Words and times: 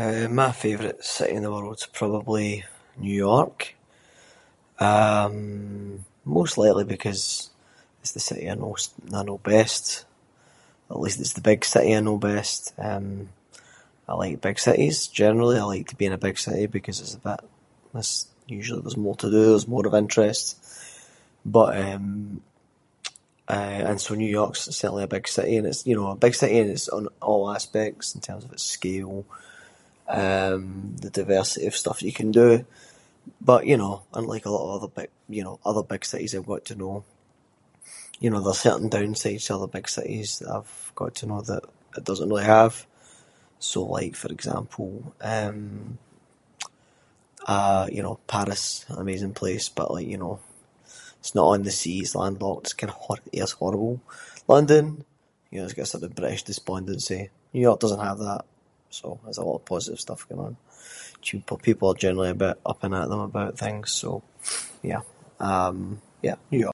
Eh 0.00 0.28
my 0.40 0.48
favourite 0.62 0.98
city 1.14 1.32
in 1.36 1.42
the 1.46 1.50
world’s 1.58 1.88
probably 2.00 2.48
New 3.04 3.16
York, 3.30 3.58
um, 4.88 5.38
most 6.38 6.54
likely 6.62 6.84
because 6.94 7.22
it’s 8.00 8.12
the 8.16 8.26
city 8.28 8.44
I 8.50 8.54
most- 8.66 8.94
I 9.18 9.22
know 9.28 9.38
best. 9.56 9.84
At 10.92 11.00
least 11.02 11.20
it’s 11.20 11.36
the 11.36 11.48
big 11.50 11.60
city 11.72 11.90
I 11.96 12.00
know 12.06 12.18
best. 12.32 12.60
Eh, 12.90 13.10
I 14.08 14.12
like 14.22 14.46
big 14.48 14.58
cities 14.68 14.96
generally, 15.22 15.56
I 15.62 15.66
like 15.74 15.86
to 15.90 15.98
be 16.00 16.08
in 16.08 16.18
a 16.18 16.26
big 16.26 16.36
city 16.46 16.66
because 16.76 16.96
it’s 17.02 17.14
a 17.18 17.24
bit- 17.28 17.48
there’s- 17.94 18.26
usually 18.60 18.82
there’s 18.82 19.04
more 19.06 19.16
to 19.22 19.30
do, 19.34 19.40
there’s 19.50 19.72
more 19.74 19.86
of 19.88 20.00
interest, 20.02 20.44
but 21.56 21.70
eh- 21.84 22.32
eh 23.56 23.80
and 23.90 23.98
so 24.04 24.10
New 24.22 24.32
York’s 24.40 24.64
certainly 24.80 25.04
a 25.08 25.14
big 25.16 25.26
city 25.36 25.54
and 25.58 25.66
it’s, 25.70 25.82
you 25.88 25.96
know, 25.96 26.08
a 26.16 26.22
big 26.24 26.34
city 26.38 26.56
in 26.62 26.68
its- 26.74 26.88
in 26.98 27.06
all 27.28 27.44
aspects, 27.58 28.06
in 28.16 28.20
terms 28.26 28.42
of 28.44 28.52
its 28.56 28.64
scale, 28.76 29.18
eh, 30.20 30.56
the 31.04 31.10
diversity 31.18 31.66
of 31.68 31.76
stuff 31.82 31.96
that 31.98 32.06
you 32.10 32.18
can 32.22 32.30
do. 32.44 32.50
But 33.50 33.62
you 33.70 33.76
know 33.82 33.94
and 34.14 34.24
unlike 34.24 34.46
a 34.46 34.50
lot 34.54 34.64
of 34.66 34.74
other 34.76 34.90
b- 34.96 35.46
other 35.70 35.82
big 35.92 36.02
cities 36.10 36.32
I’ve 36.34 36.50
got 36.52 36.64
to 36.68 36.80
know, 36.82 36.96
you 38.22 38.28
know 38.30 38.40
there’s 38.42 38.64
certain 38.66 38.88
downsides 38.94 39.44
to 39.46 39.54
other 39.56 39.72
big 39.76 39.86
cities 39.98 40.28
that 40.38 40.50
I’ve 40.56 40.72
got 41.00 41.12
to 41.16 41.26
know 41.30 41.42
that 41.50 41.64
it 41.98 42.04
doesn’t 42.06 42.28
really 42.30 42.44
have. 42.58 42.74
So 43.70 43.78
like 43.96 44.14
for 44.22 44.30
example, 44.36 44.88
eh, 45.20 45.52
Paris, 48.34 48.64
an 48.90 48.98
amazing 49.04 49.34
place 49.40 49.66
but 49.78 49.88
like, 49.94 50.06
you 50.12 50.18
know, 50.22 50.34
it’s 51.20 51.34
not 51.38 51.52
on 51.54 51.62
the 51.66 51.70
sea, 51.80 51.98
it’s 52.02 52.14
landlocked, 52.20 52.66
it’s 52.66 52.78
kinda 52.78 52.94
h- 53.06 53.22
the 53.26 53.36
air’s 53.40 53.56
horrible. 53.60 53.96
London? 54.52 54.86
You 55.50 55.58
know 55.58 55.64
it’s 55.66 55.74
got 55.78 55.84
a 55.84 55.86
sort 55.92 56.04
of 56.06 56.16
British 56.18 56.42
despondency, 56.50 57.22
New 57.52 57.60
York 57.66 57.78
doesn’t 57.80 58.02
have 58.10 58.18
that, 58.28 58.42
there’s 58.84 59.02
always 59.08 59.38
a 59.38 59.44
lot 59.48 59.58
of 59.60 59.64
positive 59.72 60.00
stuff 60.06 60.22
going 60.28 60.40
on, 60.48 60.54
people 61.68 61.88
are 61.92 62.00
usally 62.08 62.30
a 62.34 62.42
bit 62.46 62.56
up-and-at-‘em 62.70 63.20
about 63.32 63.52
things, 63.64 63.86
so 64.00 64.10
eh 64.84 65.02
yeah, 66.28 66.36
New 66.50 66.60
York. 66.60 66.66